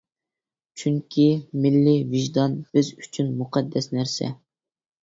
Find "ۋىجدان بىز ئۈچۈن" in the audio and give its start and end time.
2.15-3.33